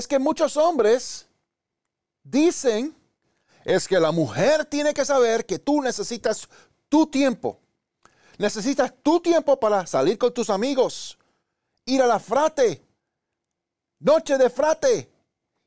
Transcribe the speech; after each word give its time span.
es 0.00 0.08
que 0.08 0.18
muchos 0.18 0.56
hombres 0.56 1.26
dicen 2.22 2.96
es 3.66 3.86
que 3.86 4.00
la 4.00 4.12
mujer 4.12 4.64
tiene 4.64 4.94
que 4.94 5.04
saber 5.04 5.44
que 5.44 5.58
tú 5.58 5.82
necesitas 5.82 6.48
tu 6.88 7.06
tiempo. 7.06 7.60
Necesitas 8.38 8.94
tu 9.02 9.20
tiempo 9.20 9.60
para 9.60 9.86
salir 9.86 10.16
con 10.16 10.32
tus 10.32 10.48
amigos, 10.48 11.18
ir 11.84 12.00
a 12.00 12.06
la 12.06 12.18
frate, 12.18 12.82
noche 13.98 14.38
de 14.38 14.48
frate. 14.48 15.10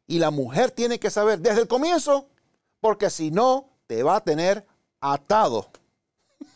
Y 0.07 0.17
la 0.17 0.31
mujer 0.31 0.71
tiene 0.71 0.99
que 0.99 1.11
saber 1.11 1.39
desde 1.39 1.61
el 1.61 1.67
comienzo, 1.67 2.27
porque 2.79 3.11
si 3.11 3.29
no, 3.29 3.69
te 3.85 4.01
va 4.01 4.15
a 4.15 4.23
tener 4.23 4.65
atado. 4.99 5.69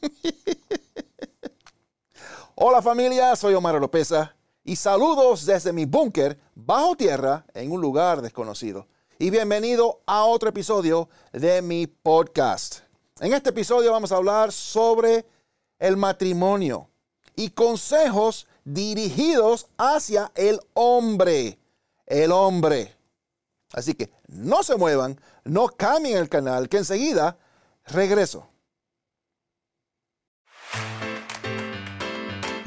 Hola 2.55 2.81
familia, 2.81 3.35
soy 3.35 3.53
Omar 3.53 3.75
Lopeza 3.75 4.36
y 4.67 4.75
saludos 4.75 5.45
desde 5.45 5.71
mi 5.71 5.85
búnker 5.85 6.37
bajo 6.53 6.93
tierra 6.97 7.45
en 7.53 7.71
un 7.71 7.79
lugar 7.79 8.21
desconocido. 8.21 8.85
Y 9.17 9.29
bienvenido 9.29 10.01
a 10.05 10.25
otro 10.25 10.49
episodio 10.49 11.07
de 11.31 11.61
mi 11.61 11.87
podcast. 11.87 12.79
En 13.21 13.33
este 13.33 13.51
episodio 13.51 13.93
vamos 13.93 14.11
a 14.11 14.17
hablar 14.17 14.51
sobre 14.51 15.25
el 15.79 15.95
matrimonio 15.95 16.89
y 17.33 17.51
consejos 17.51 18.45
dirigidos 18.65 19.67
hacia 19.77 20.33
el 20.35 20.59
hombre. 20.73 21.57
El 22.05 22.33
hombre. 22.33 22.93
Así 23.71 23.93
que 23.93 24.11
no 24.27 24.63
se 24.63 24.75
muevan, 24.75 25.17
no 25.45 25.69
cambien 25.69 26.17
el 26.17 26.27
canal, 26.27 26.67
que 26.67 26.79
enseguida 26.79 27.37
regreso. 27.85 28.49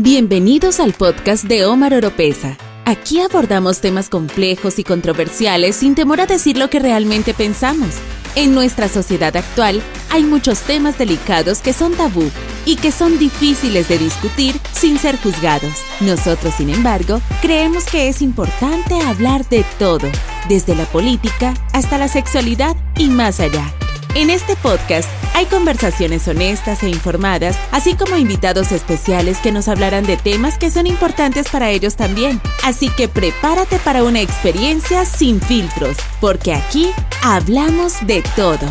Bienvenidos 0.02 0.80
al 0.80 0.94
podcast 0.94 1.44
de 1.44 1.66
Omar 1.66 1.92
Oropesa. 1.92 2.56
Aquí 2.86 3.20
abordamos 3.20 3.82
temas 3.82 4.08
complejos 4.08 4.78
y 4.78 4.82
controversiales 4.82 5.76
sin 5.76 5.94
temor 5.94 6.22
a 6.22 6.26
decir 6.26 6.56
lo 6.56 6.70
que 6.70 6.78
realmente 6.78 7.34
pensamos. 7.34 7.96
En 8.34 8.54
nuestra 8.54 8.88
sociedad 8.88 9.36
actual 9.36 9.82
hay 10.08 10.22
muchos 10.22 10.60
temas 10.62 10.96
delicados 10.96 11.60
que 11.60 11.74
son 11.74 11.92
tabú 11.92 12.30
y 12.64 12.76
que 12.76 12.92
son 12.92 13.18
difíciles 13.18 13.90
de 13.90 13.98
discutir 13.98 14.58
sin 14.72 14.98
ser 14.98 15.18
juzgados. 15.18 15.82
Nosotros, 16.00 16.54
sin 16.54 16.70
embargo, 16.70 17.20
creemos 17.42 17.84
que 17.84 18.08
es 18.08 18.22
importante 18.22 18.98
hablar 19.02 19.46
de 19.50 19.66
todo, 19.78 20.08
desde 20.48 20.74
la 20.76 20.86
política 20.86 21.52
hasta 21.74 21.98
la 21.98 22.08
sexualidad 22.08 22.74
y 22.96 23.10
más 23.10 23.38
allá. 23.38 23.70
En 24.16 24.28
este 24.28 24.56
podcast 24.56 25.08
hay 25.36 25.46
conversaciones 25.46 26.26
honestas 26.26 26.82
e 26.82 26.88
informadas, 26.88 27.56
así 27.70 27.96
como 27.96 28.16
invitados 28.16 28.72
especiales 28.72 29.38
que 29.38 29.52
nos 29.52 29.68
hablarán 29.68 30.04
de 30.04 30.16
temas 30.16 30.58
que 30.58 30.68
son 30.68 30.88
importantes 30.88 31.48
para 31.48 31.70
ellos 31.70 31.94
también. 31.94 32.40
Así 32.64 32.90
que 32.96 33.08
prepárate 33.08 33.78
para 33.78 34.02
una 34.02 34.20
experiencia 34.20 35.04
sin 35.04 35.40
filtros, 35.40 35.96
porque 36.20 36.52
aquí 36.52 36.90
hablamos 37.22 38.04
de 38.04 38.24
todo. 38.34 38.66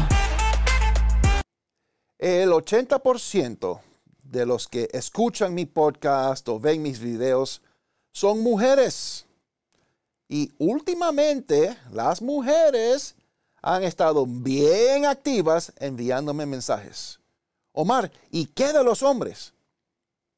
El 2.17 2.49
80% 2.49 3.79
de 4.21 4.45
los 4.45 4.67
que 4.67 4.89
escuchan 4.91 5.53
mi 5.53 5.65
podcast 5.65 6.49
o 6.49 6.59
ven 6.59 6.81
mis 6.81 6.99
videos 6.99 7.61
son 8.11 8.43
mujeres. 8.43 9.25
Y 10.27 10.51
últimamente 10.57 11.77
las 11.91 12.21
mujeres 12.21 13.15
han 13.61 13.83
estado 13.83 14.25
bien 14.25 15.05
activas 15.05 15.73
enviándome 15.77 16.45
mensajes. 16.45 17.19
Omar, 17.71 18.11
¿y 18.31 18.45
qué 18.47 18.73
de 18.73 18.83
los 18.83 19.03
hombres? 19.03 19.53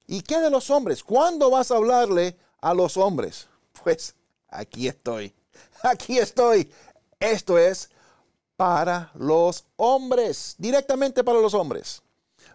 ¿Y 0.08 0.22
qué 0.22 0.39
de 0.39 0.50
los 0.50 0.69
hombres? 0.69 1.03
¿Cuándo 1.03 1.49
vas 1.49 1.72
a 1.72 1.77
hablarle 1.77 2.38
a 2.59 2.73
los 2.73 2.97
hombres? 2.97 3.47
Pues 3.83 4.14
aquí 4.49 4.88
estoy. 4.88 5.33
Aquí 5.83 6.19
estoy. 6.19 6.72
Esto 7.19 7.58
es 7.58 7.89
para 8.55 9.09
los 9.16 9.66
hombres, 9.77 10.55
directamente 10.59 11.23
para 11.23 11.39
los 11.39 11.55
hombres. 11.55 12.03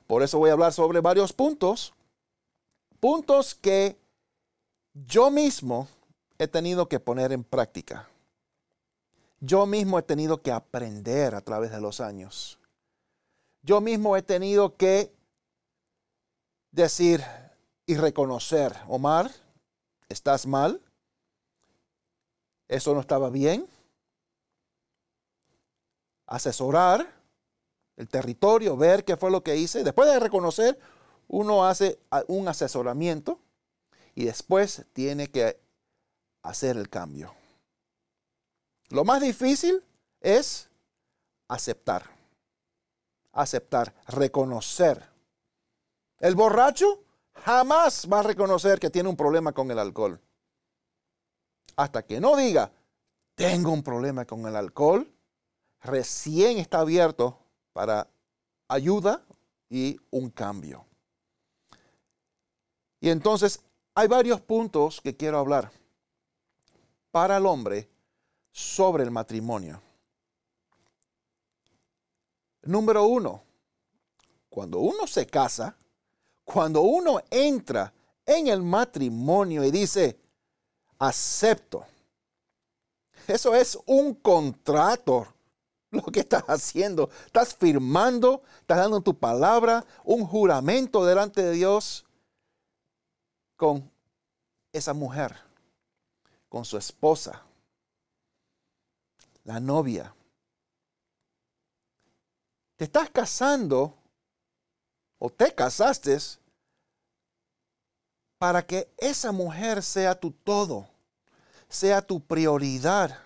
Por 0.07 0.23
eso 0.23 0.39
voy 0.39 0.51
a 0.51 0.53
hablar 0.53 0.73
sobre 0.73 1.01
varios 1.01 1.33
puntos, 1.33 1.95
puntos 3.01 3.57
que 3.57 3.97
yo 4.93 5.31
mismo 5.31 5.89
he 6.39 6.47
tenido 6.47 6.87
que 6.89 7.01
poner 7.01 7.33
en 7.33 7.43
práctica 7.43 8.09
yo 9.41 9.67
mismo 9.67 9.99
he 9.99 10.03
tenido 10.03 10.43
que 10.43 10.53
aprender 10.53 11.35
a 11.35 11.41
través 11.41 11.71
de 11.71 11.81
los 11.81 12.01
años. 12.01 12.59
Yo 13.63 13.81
mismo 13.81 14.17
he 14.17 14.23
tenido 14.23 14.77
que 14.77 15.13
decir 16.71 17.23
y 17.87 17.97
reconocer, 17.97 18.77
Omar, 18.89 19.31
estás 20.09 20.47
mal, 20.47 20.81
eso 22.69 22.95
no 22.95 23.01
estaba 23.01 23.31
bien, 23.31 23.69
asesorar 26.27 27.15
el 27.97 28.09
territorio, 28.09 28.77
ver 28.77 29.05
qué 29.05 29.17
fue 29.17 29.31
lo 29.31 29.43
que 29.43 29.57
hice. 29.57 29.85
Después 29.85 30.11
de 30.11 30.21
reconocer, 30.21 30.79
uno 31.29 31.67
hace 31.67 31.99
un 32.29 32.49
asesoramiento 32.49 33.41
y 34.15 34.25
después 34.25 34.85
tiene 34.93 35.29
que 35.29 35.61
hacer 36.43 36.77
el 36.77 36.89
cambio. 36.89 37.35
Lo 38.91 39.05
más 39.05 39.21
difícil 39.21 39.83
es 40.21 40.69
aceptar. 41.49 42.05
Aceptar, 43.33 43.95
reconocer. 44.07 45.03
El 46.19 46.35
borracho 46.35 47.03
jamás 47.35 48.09
va 48.11 48.21
a 48.21 48.23
reconocer 48.23 48.79
que 48.79 48.91
tiene 48.91 49.09
un 49.09 49.17
problema 49.17 49.53
con 49.53 49.71
el 49.71 49.79
alcohol. 49.79 50.21
Hasta 51.77 52.03
que 52.05 52.21
no 52.21 52.37
diga, 52.37 52.73
tengo 53.35 53.71
un 53.71 53.83
problema 53.83 54.25
con 54.25 54.47
el 54.47 54.57
alcohol, 54.57 55.13
recién 55.83 56.59
está 56.59 56.81
abierto 56.81 57.39
para 57.73 58.09
ayuda 58.69 59.23
y 59.69 60.01
un 60.11 60.31
cambio. 60.31 60.87
Y 63.01 63.11
entonces 63.11 63.61
hay 63.95 64.09
varios 64.09 64.41
puntos 64.41 65.01
que 65.03 65.17
quiero 65.17 65.39
hablar. 65.39 65.71
Para 67.11 67.37
el 67.37 67.47
hombre, 67.47 67.89
sobre 68.57 69.05
el 69.05 69.11
matrimonio. 69.11 69.83
Número 72.63 73.05
uno, 73.05 73.43
cuando 74.49 74.79
uno 74.79 75.07
se 75.07 75.27
casa, 75.27 75.77
cuando 76.43 76.81
uno 76.81 77.21
entra 77.29 77.93
en 78.25 78.47
el 78.47 78.63
matrimonio 78.63 79.63
y 79.63 79.71
dice, 79.71 80.19
acepto, 80.99 81.85
eso 83.27 83.55
es 83.55 83.79
un 83.85 84.15
contrato 84.15 85.29
lo 85.91 86.05
que 86.05 86.21
estás 86.21 86.45
haciendo. 86.45 87.11
Estás 87.27 87.55
firmando, 87.55 88.43
estás 88.61 88.79
dando 88.79 89.03
tu 89.03 89.19
palabra, 89.19 89.85
un 90.03 90.25
juramento 90.25 91.05
delante 91.05 91.43
de 91.43 91.53
Dios 91.53 92.07
con 93.55 93.93
esa 94.73 94.95
mujer, 94.95 95.37
con 96.49 96.65
su 96.65 96.79
esposa 96.79 97.46
la 99.47 99.61
novia. 99.61 100.13
Te 102.77 102.85
estás 102.85 103.09
casando 103.11 103.95
o 105.19 105.31
te 105.31 105.55
casaste 105.55 106.19
para 108.39 108.67
que 108.67 108.93
esa 108.99 109.31
mujer 109.31 109.83
sea 109.83 110.19
tu 110.19 110.33
todo, 110.33 110.89
sea 111.69 112.03
tu 112.03 112.21
prioridad. 112.21 113.19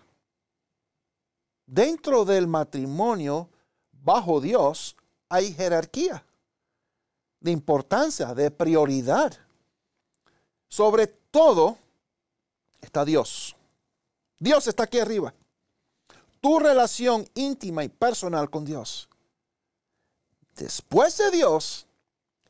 Dentro 1.67 2.25
del 2.27 2.47
matrimonio, 2.47 3.49
bajo 3.91 4.41
Dios, 4.41 4.97
hay 5.29 5.55
jerarquía 5.55 6.25
de 7.41 7.51
importancia, 7.51 8.35
de 8.35 8.51
prioridad. 8.51 9.33
Sobre 10.69 11.07
todo 11.07 11.79
está 12.83 13.07
Dios. 13.07 13.57
Dios 14.39 14.67
está 14.67 14.85
aquí 14.85 14.99
arriba 14.99 15.35
tu 16.41 16.59
relación 16.59 17.29
íntima 17.35 17.85
y 17.85 17.89
personal 17.89 18.51
con 18.51 18.65
Dios. 18.65 19.09
Después 20.57 21.17
de 21.19 21.31
Dios 21.31 21.87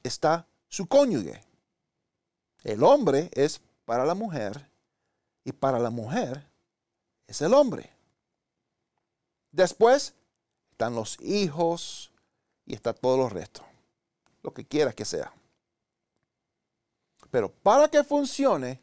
está 0.02 0.46
su 0.68 0.86
cónyuge. 0.86 1.42
El 2.62 2.82
hombre 2.82 3.30
es 3.32 3.60
para 3.84 4.04
la 4.04 4.14
mujer 4.14 4.70
y 5.44 5.52
para 5.52 5.78
la 5.78 5.90
mujer 5.90 6.46
es 7.26 7.40
el 7.40 7.54
hombre. 7.54 7.90
Después 9.52 10.14
están 10.70 10.94
los 10.94 11.20
hijos 11.20 12.10
y 12.66 12.74
está 12.74 12.92
todo 12.92 13.16
lo 13.16 13.28
resto. 13.28 13.64
Lo 14.42 14.52
que 14.52 14.64
quieras 14.64 14.94
que 14.94 15.04
sea. 15.04 15.32
Pero 17.30 17.50
para 17.50 17.88
que 17.88 18.02
funcione, 18.02 18.80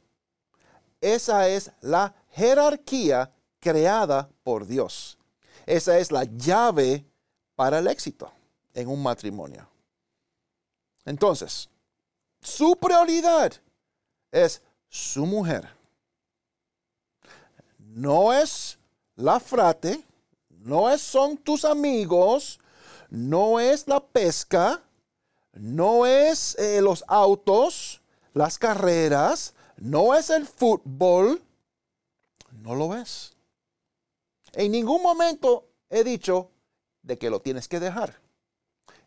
esa 1.02 1.48
es 1.48 1.72
la 1.82 2.14
jerarquía 2.32 3.32
creada 3.60 4.30
por 4.48 4.66
Dios. 4.66 5.18
Esa 5.66 5.98
es 5.98 6.10
la 6.10 6.24
llave 6.24 7.06
para 7.58 7.80
el 7.80 7.88
éxito 7.88 8.32
en 8.74 8.88
un 8.88 9.04
matrimonio. 9.04 9.68
Entonces, 11.04 11.70
su 12.40 12.78
prioridad 12.78 13.52
es 14.32 14.62
su 14.88 15.26
mujer. 15.26 15.68
no 17.78 18.32
es 18.32 18.80
la 19.18 19.38
frate, 19.42 20.02
no 20.50 20.90
es, 20.90 21.02
son 21.02 21.36
tus 21.36 21.66
amigos, 21.66 22.58
no 23.10 23.60
es 23.60 23.86
la 23.86 24.00
pesca, 24.00 24.82
no 25.52 26.06
es 26.06 26.58
eh, 26.58 26.80
los 26.82 27.04
autos, 27.06 28.02
las 28.34 28.58
carreras, 28.58 29.54
no 29.76 30.16
es 30.16 30.30
el 30.30 30.48
fútbol, 30.48 31.42
no 32.62 32.76
lo 32.76 32.96
es. 32.96 33.37
En 34.58 34.72
ningún 34.72 35.04
momento 35.04 35.70
he 35.88 36.04
dicho 36.04 36.50
de 37.04 37.20
que 37.20 37.30
lo 37.30 37.40
tienes 37.42 37.68
que 37.68 37.80
dejar. 37.80 38.20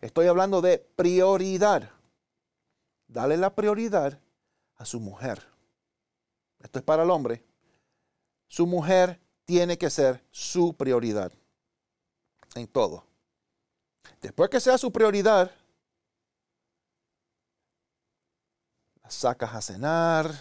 Estoy 0.00 0.28
hablando 0.28 0.60
de 0.60 0.78
prioridad. 0.78 1.90
Dale 3.08 3.36
la 3.36 3.52
prioridad 3.52 4.20
a 4.76 4.84
su 4.84 5.00
mujer. 5.00 5.44
Esto 6.60 6.78
es 6.78 6.84
para 6.84 7.02
el 7.02 7.10
hombre. 7.10 7.44
Su 8.46 8.64
mujer 8.64 9.20
tiene 9.44 9.76
que 9.76 9.90
ser 9.90 10.24
su 10.30 10.74
prioridad 10.74 11.32
en 12.54 12.68
todo. 12.68 13.04
Después 14.20 14.50
que 14.50 14.60
sea 14.60 14.78
su 14.78 14.92
prioridad, 14.92 15.50
la 19.02 19.10
sacas 19.10 19.52
a 19.52 19.60
cenar, 19.60 20.32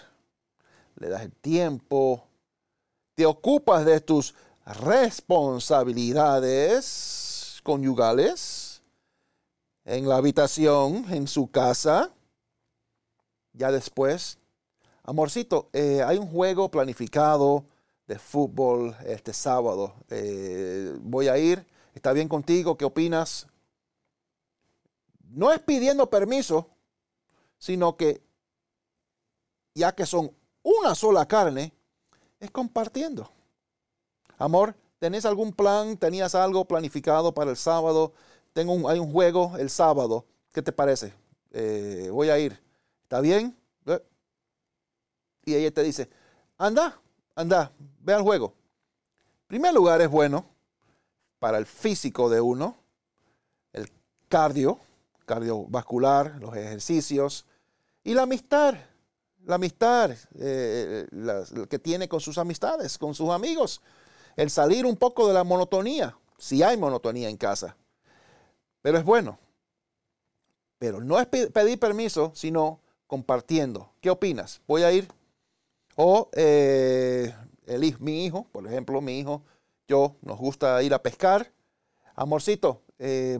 le 0.97 1.09
das 1.09 1.23
el 1.23 1.33
tiempo, 1.33 2.27
te 3.15 3.25
ocupas 3.25 3.85
de 3.85 3.99
tus 4.01 4.35
responsabilidades 4.69 7.59
conyugales 7.63 8.83
en 9.83 10.07
la 10.07 10.17
habitación, 10.17 11.11
en 11.11 11.27
su 11.27 11.49
casa. 11.49 12.11
Ya 13.53 13.71
después, 13.71 14.37
amorcito, 15.03 15.69
eh, 15.73 16.03
hay 16.03 16.17
un 16.17 16.27
juego 16.27 16.69
planificado 16.69 17.65
de 18.07 18.19
fútbol 18.19 18.95
este 19.05 19.33
sábado. 19.33 19.95
Eh, 20.09 20.95
voy 21.01 21.27
a 21.27 21.37
ir. 21.37 21.65
¿Está 21.95 22.13
bien 22.13 22.29
contigo? 22.29 22.77
¿Qué 22.77 22.85
opinas? 22.85 23.47
No 25.23 25.51
es 25.51 25.59
pidiendo 25.59 26.09
permiso, 26.09 26.69
sino 27.57 27.97
que 27.97 28.21
ya 29.73 29.93
que 29.93 30.05
son 30.05 30.31
una 30.61 30.93
sola 30.93 31.27
carne, 31.27 31.73
es 32.39 32.51
compartiendo. 32.51 33.31
Amor, 34.39 34.73
¿tenés 34.99 35.25
algún 35.25 35.51
plan? 35.51 35.97
¿Tenías 35.97 36.33
algo 36.33 36.63
planificado 36.63 37.33
para 37.33 37.51
el 37.51 37.57
sábado? 37.57 38.13
Tengo 38.53 38.71
un, 38.71 38.89
hay 38.89 38.97
un 38.97 39.11
juego 39.11 39.57
el 39.57 39.69
sábado. 39.69 40.25
¿Qué 40.53 40.61
te 40.61 40.71
parece? 40.71 41.13
Eh, 41.51 42.07
voy 42.09 42.29
a 42.29 42.39
ir. 42.39 42.57
¿Está 43.03 43.19
bien? 43.19 43.53
Eh. 43.85 44.01
Y 45.43 45.55
ella 45.55 45.71
te 45.71 45.83
dice, 45.83 46.09
anda, 46.57 46.97
anda, 47.35 47.73
ve 47.99 48.13
al 48.13 48.21
juego. 48.21 48.53
En 49.41 49.47
primer 49.47 49.73
lugar 49.73 50.01
es 50.01 50.09
bueno 50.09 50.45
para 51.39 51.57
el 51.57 51.65
físico 51.65 52.29
de 52.29 52.39
uno, 52.39 52.77
el 53.73 53.91
cardio, 54.29 54.79
cardiovascular, 55.25 56.37
los 56.39 56.55
ejercicios 56.55 57.45
y 58.05 58.13
la 58.13 58.21
amistad 58.21 58.75
la 59.45 59.55
amistad 59.55 60.11
eh, 60.37 61.07
que 61.69 61.79
tiene 61.79 62.07
con 62.07 62.19
sus 62.19 62.37
amistades, 62.37 62.97
con 62.97 63.15
sus 63.15 63.29
amigos 63.29 63.81
el 64.35 64.49
salir 64.49 64.85
un 64.85 64.95
poco 64.95 65.27
de 65.27 65.33
la 65.33 65.43
monotonía, 65.43 66.17
si 66.37 66.63
hay 66.63 66.77
monotonía 66.77 67.29
en 67.29 67.37
casa. 67.37 67.75
Pero 68.81 68.97
es 68.97 69.03
bueno. 69.03 69.37
Pero 70.77 71.01
no 71.01 71.19
es 71.19 71.27
pedir 71.27 71.79
permiso, 71.79 72.31
sino 72.33 72.79
compartiendo. 73.07 73.91
¿Qué 74.01 74.09
opinas? 74.09 74.61
¿Voy 74.67 74.83
a 74.83 74.91
ir? 74.91 75.07
O 75.95 76.29
eh, 76.33 77.33
el, 77.65 77.99
mi 77.99 78.25
hijo, 78.25 78.47
por 78.51 78.65
ejemplo, 78.65 79.01
mi 79.01 79.19
hijo, 79.19 79.43
yo 79.87 80.15
nos 80.21 80.37
gusta 80.37 80.81
ir 80.83 80.93
a 80.93 81.01
pescar. 81.01 81.51
Amorcito, 82.15 82.81
eh, 82.97 83.39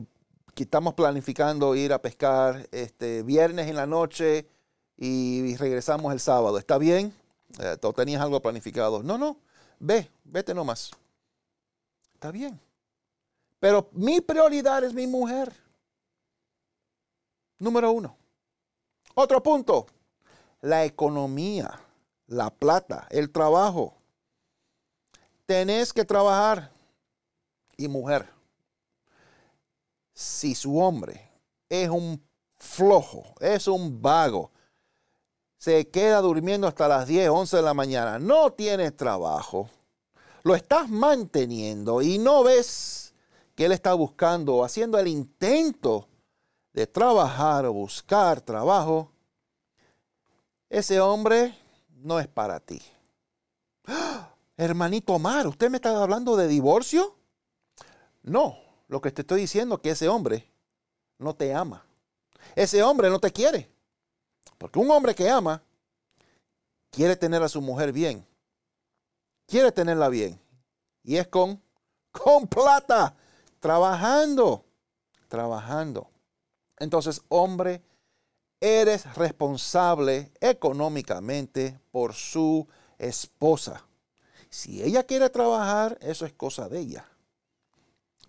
estamos 0.62 0.94
planificando 0.94 1.74
ir 1.74 1.92
a 1.92 2.02
pescar 2.02 2.68
este 2.70 3.22
viernes 3.22 3.68
en 3.68 3.76
la 3.76 3.86
noche 3.86 4.46
y 4.96 5.56
regresamos 5.56 6.12
el 6.12 6.20
sábado. 6.20 6.58
¿Está 6.58 6.78
bien? 6.78 7.12
Eh, 7.58 7.76
¿Tú 7.80 7.92
tenías 7.92 8.22
algo 8.22 8.40
planificado? 8.40 9.02
No, 9.02 9.18
no. 9.18 9.38
Ve, 9.80 10.10
vete 10.24 10.54
nomás. 10.54 10.90
Está 12.14 12.30
bien. 12.30 12.60
Pero 13.58 13.88
mi 13.92 14.20
prioridad 14.20 14.84
es 14.84 14.94
mi 14.94 15.06
mujer. 15.06 15.52
Número 17.58 17.90
uno. 17.90 18.16
Otro 19.14 19.42
punto. 19.42 19.86
La 20.60 20.84
economía, 20.84 21.80
la 22.26 22.50
plata, 22.50 23.06
el 23.10 23.32
trabajo. 23.32 23.96
Tenés 25.46 25.92
que 25.92 26.04
trabajar. 26.04 26.70
Y 27.76 27.88
mujer, 27.88 28.28
si 30.12 30.54
su 30.54 30.78
hombre 30.78 31.30
es 31.70 31.88
un 31.88 32.22
flojo, 32.58 33.34
es 33.40 33.66
un 33.66 34.02
vago, 34.02 34.52
se 35.60 35.90
queda 35.90 36.22
durmiendo 36.22 36.66
hasta 36.66 36.88
las 36.88 37.06
10, 37.06 37.28
11 37.28 37.58
de 37.58 37.62
la 37.62 37.74
mañana, 37.74 38.18
no 38.18 38.50
tienes 38.50 38.96
trabajo, 38.96 39.68
lo 40.42 40.54
estás 40.54 40.88
manteniendo 40.88 42.00
y 42.00 42.16
no 42.16 42.42
ves 42.42 43.12
que 43.54 43.66
él 43.66 43.72
está 43.72 43.92
buscando, 43.92 44.64
haciendo 44.64 44.98
el 44.98 45.06
intento 45.06 46.08
de 46.72 46.86
trabajar 46.86 47.66
o 47.66 47.74
buscar 47.74 48.40
trabajo, 48.40 49.12
ese 50.70 50.98
hombre 50.98 51.54
no 51.90 52.18
es 52.18 52.26
para 52.26 52.58
ti. 52.58 52.80
Hermanito 54.56 55.12
Omar, 55.12 55.46
¿usted 55.46 55.68
me 55.68 55.76
está 55.76 56.02
hablando 56.02 56.36
de 56.36 56.48
divorcio? 56.48 57.18
No, 58.22 58.56
lo 58.88 59.02
que 59.02 59.10
te 59.10 59.20
estoy 59.20 59.42
diciendo 59.42 59.74
es 59.74 59.82
que 59.82 59.90
ese 59.90 60.08
hombre 60.08 60.50
no 61.18 61.34
te 61.34 61.52
ama. 61.52 61.84
Ese 62.56 62.82
hombre 62.82 63.10
no 63.10 63.18
te 63.18 63.30
quiere. 63.30 63.70
Porque 64.60 64.78
un 64.78 64.90
hombre 64.90 65.14
que 65.14 65.30
ama 65.30 65.62
quiere 66.90 67.16
tener 67.16 67.42
a 67.42 67.48
su 67.48 67.62
mujer 67.62 67.92
bien. 67.94 68.26
Quiere 69.46 69.72
tenerla 69.72 70.10
bien. 70.10 70.38
Y 71.02 71.16
es 71.16 71.28
con, 71.28 71.62
con 72.12 72.46
plata. 72.46 73.16
Trabajando. 73.58 74.66
Trabajando. 75.28 76.10
Entonces, 76.76 77.22
hombre, 77.28 77.82
eres 78.60 79.14
responsable 79.14 80.30
económicamente 80.40 81.80
por 81.90 82.12
su 82.12 82.68
esposa. 82.98 83.82
Si 84.50 84.82
ella 84.82 85.04
quiere 85.04 85.30
trabajar, 85.30 85.96
eso 86.02 86.26
es 86.26 86.34
cosa 86.34 86.68
de 86.68 86.80
ella. 86.80 87.08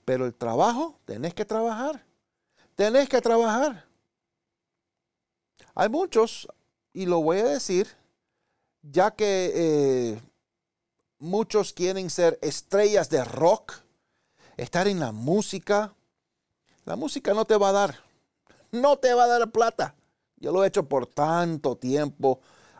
Pero 0.06 0.26
el 0.26 0.34
trabajo, 0.34 0.98
tenés 1.04 1.34
que 1.34 1.44
trabajar. 1.44 2.06
Tenés 2.78 3.10
que 3.10 3.20
trabajar. 3.20 3.91
Hay 5.76 5.90
muchos, 5.90 6.48
y 6.94 7.06
lo 7.06 7.22
voy 7.22 7.40
a 7.40 7.46
decir, 7.46 7.88
ya 8.82 9.12
que 9.12 9.52
eh, 9.54 10.20
muchos 11.20 11.74
quieren 11.74 12.10
ser 12.10 12.40
estrellas 12.42 13.10
de 13.10 13.24
rock, 13.24 13.74
estar 14.58 14.88
en 14.88 15.00
la 15.00 15.12
música. 15.12 15.94
La 16.86 16.96
música 16.96 17.32
no 17.34 17.46
te 17.46 17.58
va 17.58 17.70
a 17.70 17.74
dar, 17.74 18.00
no 18.72 18.98
te 18.98 19.14
va 19.14 19.26
a 19.26 19.28
dar 19.28 19.52
plata. 19.52 19.94
Yo 20.38 20.52
lo 20.52 20.64
he 20.64 20.68
hecho 20.68 20.90
por 20.90 21.06
tanto 21.06 21.78
tiempo, 21.78 22.40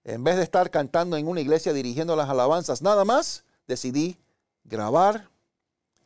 En 0.04 0.24
vez 0.24 0.36
de 0.36 0.42
estar 0.42 0.70
cantando 0.70 1.16
en 1.16 1.28
una 1.28 1.40
iglesia 1.40 1.72
dirigiendo 1.72 2.16
las 2.16 2.28
alabanzas 2.28 2.82
nada 2.82 3.04
más, 3.04 3.44
decidí 3.66 4.18
grabar 4.64 5.28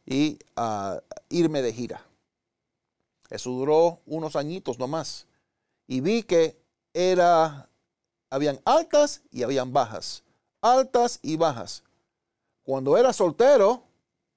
y 0.05 0.39
ah, 0.55 1.01
irme 1.29 1.63
de 1.63 1.73
gira. 1.73 2.03
Eso 3.31 3.51
duró 3.51 4.01
unos 4.07 4.37
añitos 4.37 4.79
nomás. 4.79 5.27
Y 5.87 6.01
vi 6.01 6.23
que 6.23 6.61
era, 6.95 7.69
habían 8.31 8.61
altas 8.65 9.23
y 9.31 9.43
habían 9.43 9.73
bajas. 9.73 10.23
Altas 10.61 11.19
y 11.23 11.37
bajas. 11.37 11.83
Cuando 12.63 12.97
era 12.97 13.13
soltero, 13.13 13.83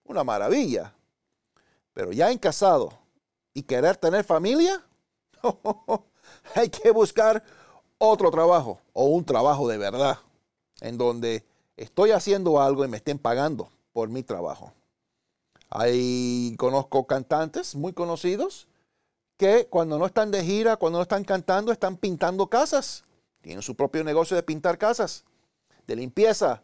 una 0.04 0.24
maravilla. 0.24 0.94
Pero 2.00 2.14
ya 2.14 2.32
en 2.32 2.38
casado 2.38 2.94
y 3.54 3.64
querer 3.64 3.98
tener 3.98 4.24
familia, 4.24 4.82
hay 6.56 6.70
que 6.70 6.92
buscar 6.92 7.44
otro 7.98 8.32
trabajo 8.32 8.80
o 8.94 9.08
un 9.08 9.26
trabajo 9.26 9.68
de 9.68 9.78
verdad 9.78 10.18
en 10.80 10.98
donde 10.98 11.44
estoy 11.76 12.12
haciendo 12.12 12.62
algo 12.62 12.86
y 12.86 12.88
me 12.88 12.96
estén 12.96 13.20
pagando 13.20 13.68
por 13.92 14.08
mi 14.08 14.24
trabajo. 14.24 14.72
Ahí 15.70 16.56
conozco 16.58 17.06
cantantes 17.06 17.76
muy 17.76 17.92
conocidos 17.92 18.70
que 19.36 19.68
cuando 19.68 20.00
no 20.00 20.06
están 20.06 20.32
de 20.32 20.42
gira, 20.42 20.78
cuando 20.78 21.00
no 21.00 21.04
están 21.04 21.26
cantando, 21.26 21.74
están 21.74 21.98
pintando 21.98 22.48
casas 22.48 23.04
tienen 23.42 23.62
su 23.62 23.76
propio 23.76 24.06
negocio 24.06 24.38
de 24.38 24.44
pintar 24.44 24.78
casas, 24.78 25.26
de 25.86 25.98
limpieza 25.98 26.64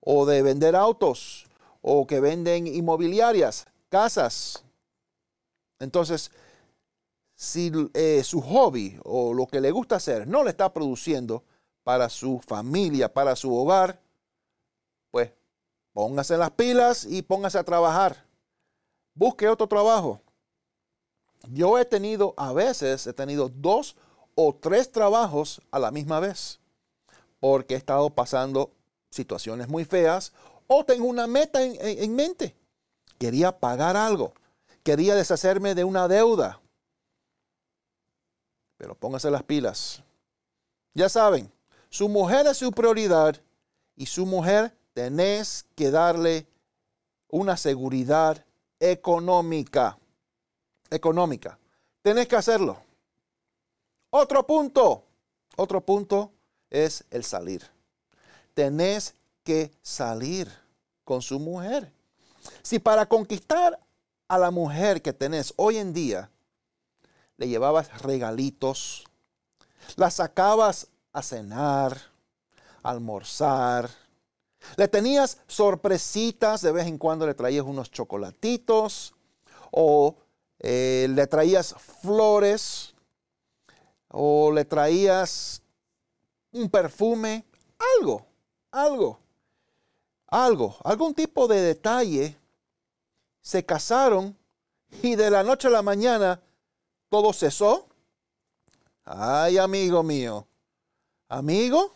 o 0.00 0.26
de 0.26 0.42
vender 0.42 0.76
autos 0.76 1.46
o 1.80 2.06
que 2.06 2.20
venden 2.20 2.66
inmobiliarias, 2.66 3.66
casas. 3.88 4.63
Entonces, 5.78 6.30
si 7.34 7.70
eh, 7.94 8.22
su 8.24 8.40
hobby 8.40 8.98
o 9.04 9.34
lo 9.34 9.46
que 9.46 9.60
le 9.60 9.70
gusta 9.70 9.96
hacer 9.96 10.26
no 10.26 10.44
le 10.44 10.50
está 10.50 10.72
produciendo 10.72 11.42
para 11.82 12.08
su 12.08 12.40
familia, 12.40 13.12
para 13.12 13.36
su 13.36 13.54
hogar, 13.54 14.00
pues 15.10 15.32
póngase 15.92 16.36
las 16.36 16.50
pilas 16.52 17.04
y 17.04 17.22
póngase 17.22 17.58
a 17.58 17.64
trabajar. 17.64 18.24
Busque 19.14 19.48
otro 19.48 19.66
trabajo. 19.66 20.20
Yo 21.50 21.78
he 21.78 21.84
tenido, 21.84 22.34
a 22.36 22.52
veces 22.52 23.06
he 23.06 23.12
tenido 23.12 23.48
dos 23.48 23.96
o 24.34 24.54
tres 24.54 24.90
trabajos 24.90 25.60
a 25.70 25.78
la 25.78 25.90
misma 25.90 26.20
vez, 26.20 26.58
porque 27.38 27.74
he 27.74 27.76
estado 27.76 28.10
pasando 28.10 28.72
situaciones 29.10 29.68
muy 29.68 29.84
feas 29.84 30.32
o 30.66 30.84
tengo 30.84 31.06
una 31.06 31.26
meta 31.26 31.62
en, 31.62 32.14
mente. 32.14 32.56
Quería 33.18 33.58
pagar 33.58 33.96
algo, 33.96 34.34
quería 34.84 35.16
deshacerme 35.16 35.74
de 35.74 35.82
una 35.82 36.06
deuda. 36.06 36.60
Pero 38.76 38.94
póngase 38.94 39.30
las 39.30 39.42
pilas. 39.42 40.02
Ya 40.92 41.08
saben, 41.08 41.50
su 41.88 42.08
mujer 42.08 42.46
es 42.46 42.58
su 42.58 42.70
prioridad 42.70 43.40
y 43.96 44.06
su 44.06 44.26
mujer 44.26 44.76
tenés 44.92 45.66
que 45.74 45.90
darle 45.90 46.46
una 47.28 47.56
seguridad 47.56 48.44
económica. 48.78 49.98
Económica. 50.90 51.58
Tenés 52.02 52.28
que 52.28 52.36
hacerlo. 52.36 52.76
Otro 54.10 54.46
punto, 54.46 55.04
otro 55.56 55.80
punto 55.80 56.30
es 56.70 57.04
el 57.10 57.24
salir. 57.24 57.68
Tenés 58.52 59.14
que 59.42 59.72
salir 59.82 60.48
con 61.04 61.22
su 61.22 61.40
mujer. 61.40 61.90
Si 62.62 62.78
para 62.78 63.06
conquistar 63.06 63.80
a 64.28 64.38
la 64.38 64.50
mujer 64.50 65.02
que 65.02 65.12
tenés 65.12 65.52
hoy 65.56 65.78
en 65.78 65.92
día, 65.92 66.30
le 67.36 67.48
llevabas 67.48 68.02
regalitos, 68.02 69.04
la 69.96 70.10
sacabas 70.10 70.88
a 71.12 71.22
cenar, 71.22 71.98
almorzar, 72.82 73.90
le 74.76 74.88
tenías 74.88 75.38
sorpresitas, 75.46 76.62
de 76.62 76.72
vez 76.72 76.86
en 76.86 76.98
cuando 76.98 77.26
le 77.26 77.34
traías 77.34 77.64
unos 77.64 77.90
chocolatitos 77.90 79.14
o 79.70 80.16
eh, 80.58 81.06
le 81.10 81.26
traías 81.26 81.74
flores 82.02 82.94
o 84.08 84.50
le 84.52 84.64
traías 84.64 85.62
un 86.52 86.70
perfume, 86.70 87.44
algo, 87.98 88.24
algo 88.70 89.18
algo, 90.34 90.76
algún 90.82 91.14
tipo 91.14 91.46
de 91.46 91.60
detalle, 91.60 92.36
se 93.44 93.64
casaron 93.64 94.36
y 95.02 95.16
de 95.16 95.30
la 95.30 95.42
noche 95.42 95.68
a 95.68 95.70
la 95.70 95.82
mañana 95.82 96.40
todo 97.10 97.32
cesó. 97.32 97.86
Ay, 99.04 99.58
amigo 99.58 100.02
mío, 100.02 100.48
amigo, 101.28 101.92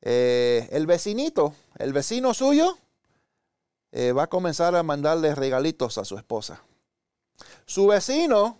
eh, 0.00 0.66
el 0.72 0.86
vecinito, 0.86 1.54
el 1.76 1.92
vecino 1.92 2.32
suyo, 2.32 2.78
eh, 3.92 4.12
va 4.12 4.24
a 4.24 4.28
comenzar 4.28 4.74
a 4.74 4.82
mandarle 4.82 5.34
regalitos 5.34 5.98
a 5.98 6.06
su 6.06 6.16
esposa. 6.16 6.62
Su 7.66 7.86
vecino, 7.88 8.58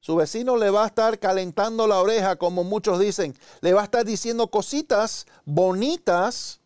su 0.00 0.16
vecino 0.16 0.56
le 0.56 0.70
va 0.70 0.82
a 0.82 0.88
estar 0.88 1.20
calentando 1.20 1.86
la 1.86 2.00
oreja, 2.00 2.34
como 2.34 2.64
muchos 2.64 2.98
dicen, 2.98 3.38
le 3.60 3.72
va 3.72 3.82
a 3.82 3.84
estar 3.84 4.04
diciendo 4.04 4.50
cositas 4.50 5.26
bonitas 5.44 6.60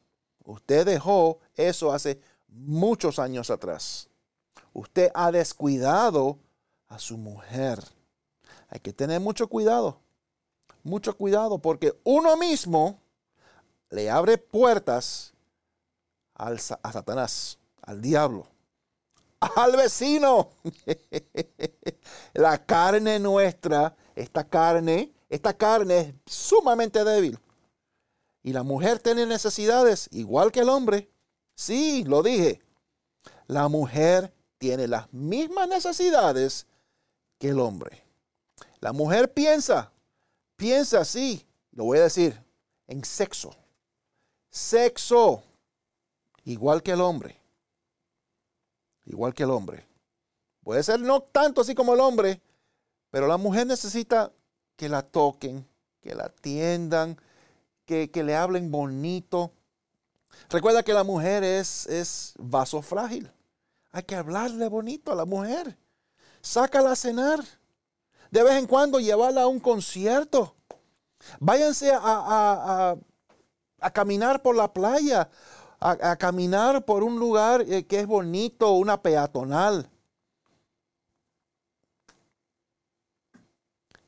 Usted 0.48 0.86
dejó 0.86 1.40
eso 1.56 1.92
hace 1.92 2.18
muchos 2.48 3.18
años 3.18 3.50
atrás. 3.50 4.08
Usted 4.72 5.10
ha 5.14 5.30
descuidado 5.30 6.38
a 6.88 6.98
su 6.98 7.16
mujer. 7.16 7.82
Hay 8.68 8.80
que 8.80 8.92
tener 8.92 9.20
mucho 9.20 9.48
cuidado. 9.48 10.00
Mucho 10.82 11.16
cuidado 11.16 11.58
porque 11.58 11.98
uno 12.04 12.36
mismo 12.36 13.00
le 13.90 14.10
abre 14.10 14.38
puertas 14.38 15.32
al, 16.34 16.58
a 16.82 16.92
Satanás, 16.92 17.58
al 17.82 18.00
diablo, 18.00 18.46
al 19.40 19.76
vecino. 19.76 20.50
La 22.34 22.64
carne 22.64 23.18
nuestra, 23.18 23.96
esta 24.14 24.44
carne, 24.44 25.12
esta 25.28 25.52
carne 25.52 26.14
es 26.24 26.32
sumamente 26.32 27.04
débil. 27.04 27.38
Y 28.42 28.52
la 28.52 28.62
mujer 28.62 28.98
tiene 29.00 29.26
necesidades 29.26 30.08
igual 30.12 30.52
que 30.52 30.60
el 30.60 30.68
hombre. 30.68 31.10
Sí, 31.58 32.04
lo 32.04 32.22
dije. 32.22 32.62
La 33.48 33.66
mujer 33.66 34.32
tiene 34.58 34.86
las 34.86 35.12
mismas 35.12 35.68
necesidades 35.68 36.68
que 37.36 37.48
el 37.48 37.58
hombre. 37.58 38.04
La 38.78 38.92
mujer 38.92 39.34
piensa, 39.34 39.90
piensa 40.54 41.00
así, 41.00 41.44
lo 41.72 41.82
voy 41.82 41.98
a 41.98 42.02
decir, 42.02 42.40
en 42.86 43.04
sexo. 43.04 43.50
Sexo, 44.50 45.42
igual 46.44 46.80
que 46.80 46.92
el 46.92 47.00
hombre. 47.00 47.36
Igual 49.04 49.34
que 49.34 49.42
el 49.42 49.50
hombre. 49.50 49.84
Puede 50.62 50.84
ser 50.84 51.00
no 51.00 51.22
tanto 51.22 51.62
así 51.62 51.74
como 51.74 51.92
el 51.92 51.98
hombre, 52.00 52.40
pero 53.10 53.26
la 53.26 53.36
mujer 53.36 53.66
necesita 53.66 54.30
que 54.76 54.88
la 54.88 55.02
toquen, 55.02 55.66
que 56.00 56.14
la 56.14 56.26
atiendan, 56.26 57.20
que, 57.84 58.08
le 58.14 58.36
hablen 58.36 58.70
bonito. 58.70 59.50
Recuerda 60.48 60.82
que 60.82 60.92
la 60.92 61.04
mujer 61.04 61.44
es, 61.44 61.86
es 61.86 62.34
vaso 62.38 62.80
frágil. 62.82 63.30
Hay 63.92 64.02
que 64.02 64.16
hablarle 64.16 64.68
bonito 64.68 65.12
a 65.12 65.14
la 65.14 65.24
mujer. 65.24 65.76
Sácala 66.40 66.92
a 66.92 66.96
cenar. 66.96 67.40
De 68.30 68.42
vez 68.42 68.54
en 68.54 68.66
cuando 68.66 69.00
llevarla 69.00 69.42
a 69.42 69.46
un 69.46 69.60
concierto. 69.60 70.54
Váyanse 71.40 71.90
a, 71.92 72.96
a, 73.80 73.90
caminar 73.90 74.42
por 74.42 74.54
la 74.54 74.72
playa, 74.72 75.28
a, 75.80 76.16
caminar 76.16 76.84
por 76.84 77.02
un 77.02 77.18
lugar 77.18 77.62
eh, 77.62 77.86
que 77.86 78.00
es 78.00 78.06
bonito, 78.06 78.72
una 78.72 79.00
peatonal. 79.02 79.88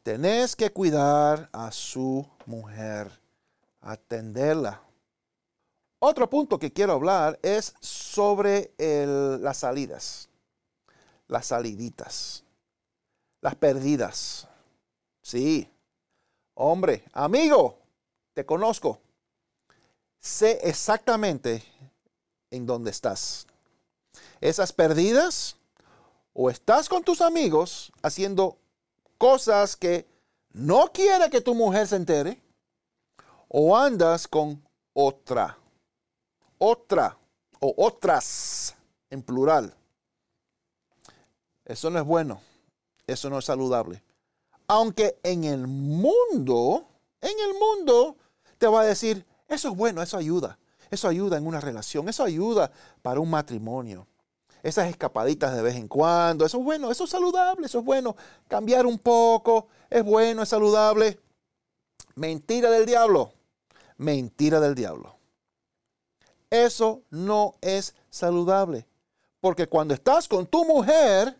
Tenés 0.03 0.57
que 0.57 0.71
cuidar 0.71 1.49
a 1.53 1.71
su 1.73 2.27
mujer 2.47 3.11
atenderla. 3.81 4.83
Otro 6.03 6.31
punto 6.31 6.59
que 6.59 6.73
quiero 6.73 6.95
hablar 6.95 7.39
es 7.43 7.75
sobre 7.79 8.73
las 8.79 9.59
salidas, 9.59 10.31
las 11.29 11.47
saliditas, 11.47 12.43
las 13.43 13.55
perdidas. 13.55 14.49
Sí, 15.21 15.69
hombre, 16.55 17.05
amigo, 17.13 17.79
te 18.33 18.47
conozco. 18.47 18.99
Sé 20.19 20.59
exactamente 20.63 21.63
en 22.51 22.65
dónde 22.65 22.91
estás. 22.91 23.47
Esas 24.41 24.73
perdidas 24.73 25.55
o 26.33 26.49
estás 26.49 26.89
con 26.89 27.05
tus 27.05 27.21
amigos 27.21 27.93
haciendo 28.01 28.57
cosas 29.19 29.77
que 29.77 30.07
no 30.53 30.91
quiere 30.93 31.29
que 31.29 31.43
tu 31.43 31.55
mujer 31.55 31.87
se 31.87 31.97
entere 31.97 32.41
o 33.49 33.77
andas 33.77 34.27
con 34.27 34.67
otra, 34.95 35.59
otra 36.61 37.17
o 37.59 37.75
otras 37.77 38.77
en 39.11 39.23
plural. 39.23 39.75
Eso 41.65 41.91
no 41.91 41.99
es 41.99 42.05
bueno, 42.05 42.41
eso 43.07 43.29
no 43.31 43.39
es 43.39 43.45
saludable. 43.45 44.03
Aunque 44.69 45.19
en 45.23 45.45
el 45.45 45.67
mundo, 45.67 46.87
en 47.21 47.39
el 47.41 47.59
mundo 47.59 48.17
te 48.59 48.69
va 48.69 48.83
a 48.83 48.87
decir, 48.87 49.27
eso 49.49 49.71
es 49.71 49.77
bueno, 49.77 50.03
eso 50.03 50.17
ayuda, 50.17 50.59
eso 50.91 51.09
ayuda 51.09 51.37
en 51.37 51.47
una 51.47 51.61
relación, 51.61 52.09
eso 52.09 52.23
ayuda 52.23 52.71
para 53.03 53.21
un 53.21 53.31
matrimonio. 53.31 54.07
Esas 54.63 54.89
escapaditas 54.89 55.57
de 55.57 55.63
vez 55.63 55.77
en 55.77 55.89
cuando, 55.89 56.45
eso 56.45 56.59
es 56.59 56.65
bueno, 56.65 56.91
eso 56.91 57.05
es 57.05 57.11
saludable, 57.11 57.67
eso 57.67 57.79
es 57.79 57.85
bueno. 57.85 58.15
Cambiar 58.47 58.85
un 58.85 58.99
poco, 58.99 59.69
es 59.89 60.05
bueno, 60.05 60.43
es 60.43 60.51
saludable. 60.51 61.19
Mentira 62.15 62.71
del 62.71 62.85
diablo 62.85 63.33
mentira 64.01 64.61
del 64.61 64.75
diablo. 64.75 65.15
Eso 66.51 67.03
no 67.11 67.55
es 67.61 67.95
saludable. 68.11 68.87
Porque 69.41 69.67
cuando 69.67 69.95
estás 69.95 70.29
con 70.29 70.47
tu 70.47 70.65
mujer, 70.65 71.39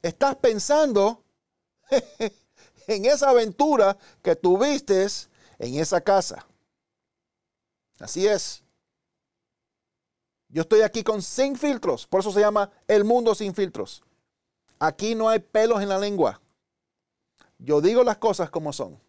estás 0.00 0.36
pensando 0.36 1.22
en 2.86 3.04
esa 3.04 3.30
aventura 3.30 3.98
que 4.22 4.36
tuviste 4.36 5.06
en 5.58 5.74
esa 5.74 6.00
casa. 6.00 6.46
Así 7.98 8.26
es. 8.26 8.62
Yo 10.48 10.62
estoy 10.62 10.82
aquí 10.82 11.02
con 11.02 11.20
sin 11.20 11.56
filtros, 11.56 12.06
por 12.06 12.20
eso 12.20 12.30
se 12.30 12.40
llama 12.40 12.70
el 12.86 13.04
mundo 13.04 13.34
sin 13.34 13.54
filtros. 13.54 14.02
Aquí 14.78 15.14
no 15.14 15.28
hay 15.28 15.40
pelos 15.40 15.82
en 15.82 15.88
la 15.88 15.98
lengua. 15.98 16.40
Yo 17.58 17.80
digo 17.80 18.04
las 18.04 18.18
cosas 18.18 18.50
como 18.50 18.72
son. 18.72 19.00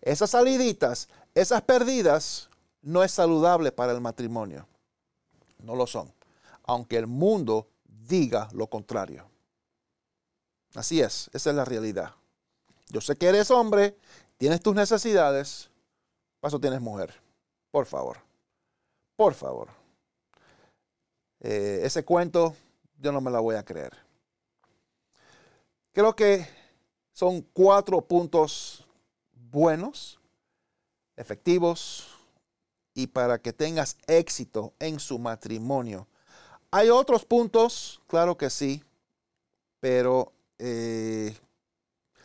esas 0.00 0.30
saliditas, 0.30 1.08
esas 1.34 1.62
perdidas, 1.62 2.48
no 2.82 3.02
es 3.02 3.12
saludable 3.12 3.72
para 3.72 3.92
el 3.92 4.00
matrimonio. 4.00 4.66
No 5.58 5.74
lo 5.74 5.86
son. 5.86 6.12
Aunque 6.64 6.96
el 6.96 7.06
mundo 7.06 7.68
diga 7.84 8.48
lo 8.52 8.68
contrario. 8.68 9.28
Así 10.74 11.00
es, 11.00 11.30
esa 11.32 11.50
es 11.50 11.56
la 11.56 11.64
realidad. 11.64 12.14
Yo 12.88 13.00
sé 13.00 13.16
que 13.16 13.26
eres 13.26 13.50
hombre, 13.50 13.96
tienes 14.36 14.62
tus 14.62 14.74
necesidades, 14.74 15.70
paso 16.40 16.60
tienes 16.60 16.80
mujer. 16.80 17.14
Por 17.70 17.86
favor, 17.86 18.18
por 19.16 19.34
favor. 19.34 19.68
Eh, 21.40 21.80
ese 21.82 22.04
cuento 22.04 22.54
yo 22.98 23.12
no 23.12 23.20
me 23.20 23.30
la 23.30 23.40
voy 23.40 23.56
a 23.56 23.64
creer. 23.64 23.96
Creo 25.92 26.14
que 26.14 26.46
son 27.12 27.42
cuatro 27.42 28.00
puntos 28.00 28.86
buenos, 29.32 30.20
efectivos 31.16 32.17
y 32.98 33.06
para 33.06 33.40
que 33.40 33.52
tengas 33.52 33.96
éxito 34.08 34.74
en 34.80 34.98
su 34.98 35.20
matrimonio. 35.20 36.08
Hay 36.72 36.90
otros 36.90 37.24
puntos, 37.24 38.02
claro 38.08 38.36
que 38.36 38.50
sí, 38.50 38.82
pero 39.78 40.32
eh, 40.58 41.32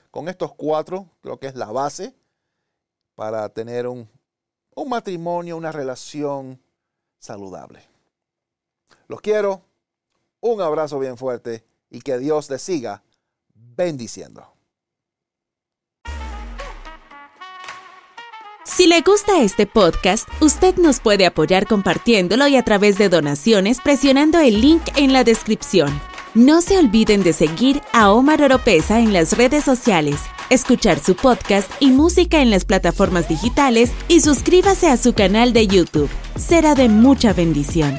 con 0.09 0.27
estos 0.29 0.51
cuatro 0.55 1.07
creo 1.21 1.37
que 1.37 1.45
es 1.45 1.53
la 1.53 1.71
base 1.71 2.15
para 3.13 3.47
tener 3.49 3.85
un, 3.85 4.09
un 4.73 4.89
matrimonio, 4.89 5.57
una 5.57 5.71
relación 5.71 6.59
saludable. 7.19 7.83
Los 9.07 9.21
quiero, 9.21 9.61
un 10.41 10.59
abrazo 10.59 10.97
bien 10.97 11.17
fuerte 11.17 11.63
y 11.91 12.01
que 12.01 12.17
Dios 12.17 12.49
les 12.49 12.63
siga 12.63 13.03
bendiciendo. 13.53 14.43
Si 18.75 18.87
le 18.87 19.01
gusta 19.01 19.43
este 19.43 19.67
podcast, 19.67 20.27
usted 20.41 20.77
nos 20.77 20.99
puede 20.99 21.27
apoyar 21.27 21.67
compartiéndolo 21.67 22.47
y 22.47 22.55
a 22.55 22.63
través 22.63 22.97
de 22.97 23.07
donaciones 23.07 23.79
presionando 23.79 24.39
el 24.39 24.61
link 24.61 24.81
en 24.95 25.13
la 25.13 25.23
descripción. 25.23 26.01
No 26.33 26.59
se 26.59 26.79
olviden 26.79 27.21
de 27.21 27.33
seguir 27.33 27.83
a 27.91 28.11
Omar 28.11 28.41
Oropesa 28.41 28.99
en 28.99 29.13
las 29.13 29.37
redes 29.37 29.63
sociales, 29.63 30.19
escuchar 30.49 30.97
su 30.99 31.15
podcast 31.15 31.69
y 31.79 31.91
música 31.91 32.41
en 32.41 32.49
las 32.49 32.65
plataformas 32.65 33.29
digitales 33.29 33.91
y 34.07 34.21
suscríbase 34.21 34.87
a 34.87 34.97
su 34.97 35.13
canal 35.13 35.53
de 35.53 35.67
YouTube. 35.67 36.09
Será 36.35 36.73
de 36.73 36.89
mucha 36.89 37.31
bendición. 37.31 37.95